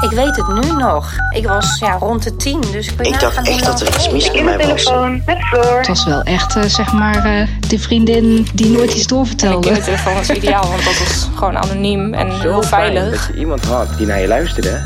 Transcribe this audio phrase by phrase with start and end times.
[0.00, 1.12] Ik weet het nu nog.
[1.34, 4.10] Ik was ja, rond de tien, dus ik ben Ik dacht echt dat er iets
[4.10, 4.66] mis met mij was.
[4.66, 5.78] Telefoon met Floor.
[5.78, 9.66] Het was wel echt, eh, zeg maar, eh, de vriendin die nooit iets De doorvertelde.
[9.66, 13.10] kindertelefoon was ideaal, want dat was gewoon anoniem en heel veilig.
[13.10, 14.80] Dat je iemand had die naar je luisterde.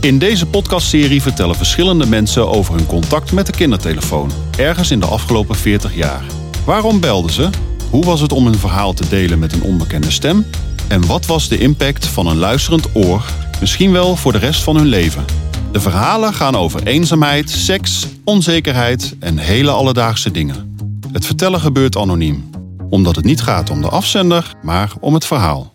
[0.00, 5.06] In deze podcastserie vertellen verschillende mensen over hun contact met de kindertelefoon, ergens in de
[5.06, 6.22] afgelopen 40 jaar.
[6.64, 7.48] Waarom belden ze?
[7.90, 10.46] Hoe was het om hun verhaal te delen met een onbekende stem?
[10.88, 13.22] En wat was de impact van een luisterend oor,
[13.60, 15.24] misschien wel voor de rest van hun leven?
[15.72, 20.76] De verhalen gaan over eenzaamheid, seks, onzekerheid en hele alledaagse dingen.
[21.12, 22.50] Het vertellen gebeurt anoniem,
[22.88, 25.74] omdat het niet gaat om de afzender, maar om het verhaal.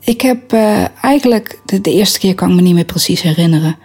[0.00, 3.78] Ik heb eh, eigenlijk, de, eerste keer kan ik me niet meer precies herinneren.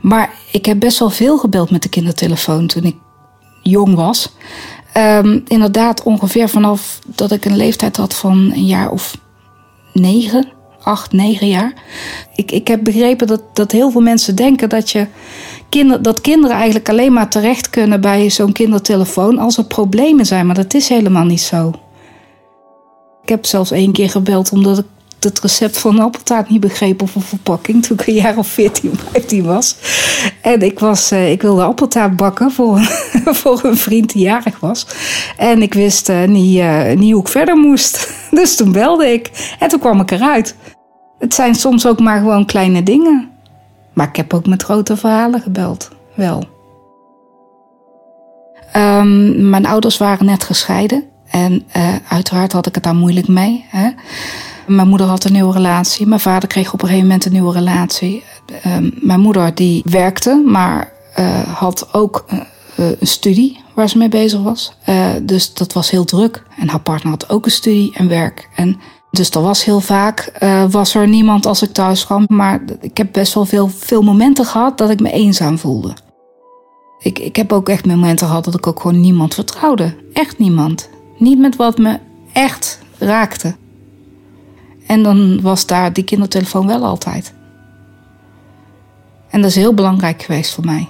[0.00, 2.96] Maar ik heb best wel veel gebeld met de kindertelefoon toen ik
[3.62, 4.32] jong was.
[4.92, 9.16] Ehm, inderdaad, ongeveer vanaf dat ik een leeftijd had van een jaar of
[9.92, 10.52] negen,
[10.84, 11.72] acht, negen jaar.
[12.36, 15.06] Ik, ik heb begrepen dat, dat heel veel mensen denken dat, je
[15.68, 20.46] kinder, dat kinderen eigenlijk alleen maar terecht kunnen bij zo'n kindertelefoon als er problemen zijn.
[20.46, 21.72] Maar dat is helemaal niet zo.
[23.22, 24.84] Ik heb zelfs één keer gebeld omdat ik
[25.20, 28.92] het recept van appeltaart niet begreep of een verpakking toen ik een jaar of 14,
[29.12, 29.76] 15 was.
[30.40, 34.60] En ik, was, eh, ik wilde appeltaart bakken voor, een- voor een vriend die jarig
[34.60, 34.86] was.
[35.36, 38.08] En ik wist eh, niet, eh, niet hoe ik verder moest.
[38.30, 40.54] Dus toen belde ik en toen kwam ik eruit.
[41.22, 43.30] Het zijn soms ook maar gewoon kleine dingen.
[43.92, 45.90] Maar ik heb ook met grote verhalen gebeld.
[46.14, 46.44] Wel.
[48.72, 51.04] Ehm, mijn ouders waren net gescheiden.
[51.30, 53.64] En eh, uiteraard had ik het daar moeilijk mee.
[53.68, 53.90] Hè?
[54.66, 56.06] Mijn moeder had een nieuwe relatie.
[56.06, 58.24] Mijn vader kreeg op een gegeven moment een nieuwe relatie.
[58.62, 62.38] Ehm, mijn moeder die werkte, maar eh, had ook eh,
[63.00, 64.76] een studie waar ze mee bezig was.
[65.22, 66.42] Dus dat was heel druk.
[66.58, 68.48] En haar partner had ook een studie en werk.
[68.54, 68.80] En
[69.12, 72.24] dus er was heel vaak, eh, was er niemand als ik thuis kwam.
[72.28, 75.92] Maar ik heb best wel veel, veel momenten gehad dat ik me eenzaam voelde.
[76.98, 79.94] Ik, ik heb ook echt momenten gehad dat ik ook gewoon niemand vertrouwde.
[80.12, 80.88] Echt niemand.
[81.18, 81.98] Niet met wat me
[82.32, 83.54] echt raakte.
[84.86, 87.32] En dan was daar die kindertelefoon wel altijd.
[89.30, 90.88] En dat is heel belangrijk geweest voor mij.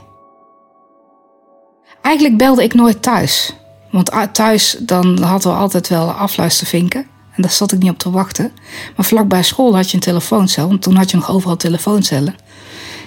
[2.02, 3.54] Eigenlijk belde ik nooit thuis.
[3.90, 7.06] Want u- thuis dan hadden we altijd wel afluistervinken.
[7.36, 8.52] En daar zat ik niet op te wachten.
[8.96, 10.68] Maar vlakbij school had je een telefooncel.
[10.68, 12.34] Want toen had je nog overal telefooncellen.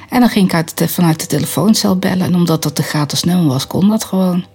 [0.09, 2.25] En dan ging ik uit vanuit de telefooncel bellen.
[2.25, 4.45] En omdat dat de gratis nummer was, kon dat gewoon.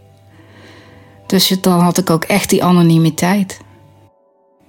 [1.26, 3.58] Dus je- dan had ik ook echt die anonimiteit.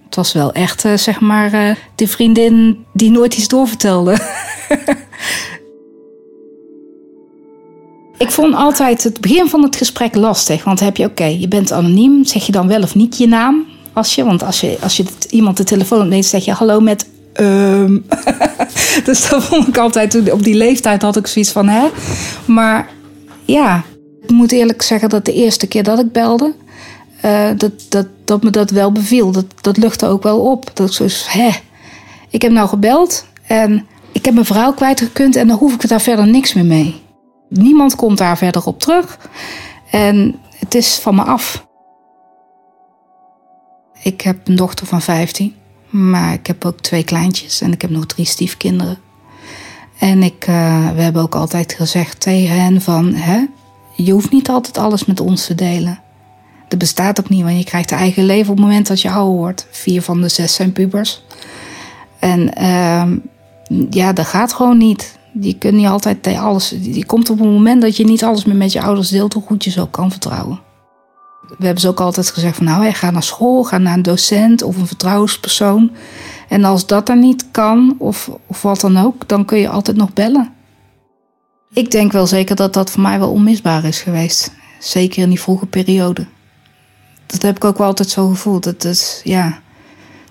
[0.06, 4.12] Het was wel echt, eh, zeg maar, eh, die vriendin die nooit iets doorvertelde.
[8.18, 10.64] ik vond altijd het begin van het gesprek lastig.
[10.64, 12.26] Want heb je, oké, je bent anoniem.
[12.26, 13.66] Zeg je dan wel of niet je naam?
[13.94, 17.10] Als je, want als je, als je iemand de telefoon opneemt, zeg je hallo met...
[17.34, 17.98] ehm.
[19.06, 21.88] dus dat vond ik altijd, op die leeftijd had ik zoiets van, hè?
[22.46, 22.90] Maar
[23.46, 23.84] ja,
[24.22, 26.54] ik moet eerlijk zeggen dat de eerste keer dat ik belde...
[27.22, 29.32] eh, dat, dat, dat me dat wel beviel.
[29.32, 30.72] Dat, dat luchtte ook wel op.
[30.74, 31.50] Dat ik van, hè?
[32.30, 35.36] Ik heb nou gebeld en ik heb mijn verhaal kwijtgekund...
[35.36, 37.02] en dan hoef ik daar verder niks meer mee.
[37.50, 39.18] Niemand komt daar verder op terug.
[39.92, 41.66] En het is van me af.
[44.04, 45.56] Ik heb een dochter van 15,
[45.90, 48.98] maar ik heb ook twee kleintjes en ik heb nog drie stiefkinderen.
[50.00, 53.46] En ik, eh, we hebben ook altijd gezegd tegen hen van, hè,
[53.96, 56.00] je hoeft niet altijd alles met ons te delen.
[56.68, 59.10] Dat bestaat ook niet, want je krijgt een eigen leven op het moment dat je
[59.10, 59.68] ouder wordt.
[59.72, 61.24] Vier van de zes zijn pubers.
[62.20, 63.18] En ehm,
[63.90, 65.20] ja, dat gaat gewoon niet.
[65.42, 66.76] Je kunt niet altijd alles.
[66.82, 69.44] Je komt op een moment dat je niet alles meer met je ouders deelt, hoe
[69.44, 70.60] goed je ze ook kan vertrouwen.
[71.58, 74.62] We hebben ze ook altijd gezegd van nou, ga naar school, ga naar een docent
[74.62, 75.92] of een vertrouwenspersoon.
[76.48, 79.98] En als dat dan niet kan, of, of wat dan ook, dan kun je altijd
[79.98, 80.54] nog bellen.
[81.74, 84.52] Ik denk wel zeker dat dat voor mij wel onmisbaar is geweest.
[84.80, 86.26] Zeker in die vroege periode.
[87.26, 88.64] Dat heb ik ook wel altijd zo gevoeld.
[88.64, 89.60] Dat is, ja,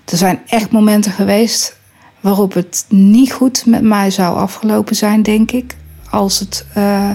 [0.05, 1.79] er zijn echt momenten geweest
[2.19, 5.75] waarop het niet goed met mij zou afgelopen zijn, denk ik.
[6.09, 7.09] Als, het, eh,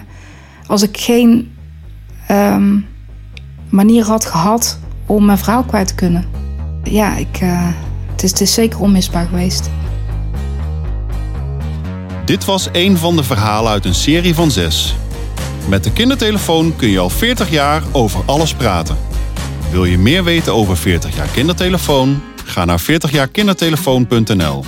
[0.66, 1.54] als ik geen
[2.26, 2.78] ehm,
[3.68, 6.24] manier had gehad om mijn vrouw kwijt te kunnen.
[6.82, 7.68] Ja, ik, eh,
[8.10, 9.70] het, is, het is zeker onmisbaar geweest.
[12.24, 14.96] Dit was een van de verhalen uit een serie van zes.
[15.68, 18.96] Met de kindertelefoon kun je al 40 jaar over alles praten.
[19.70, 22.22] Wil je meer weten over 40 jaar kindertelefoon?
[22.44, 24.64] Ga naar 40jaarkindertelefoon.nl.